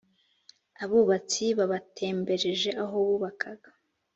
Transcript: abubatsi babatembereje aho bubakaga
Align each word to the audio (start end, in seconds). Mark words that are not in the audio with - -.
abubatsi 0.83 1.45
babatembereje 1.59 2.69
aho 2.83 2.95
bubakaga 3.07 3.69